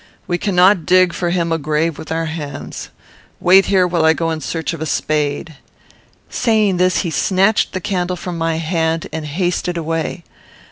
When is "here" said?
3.67-3.85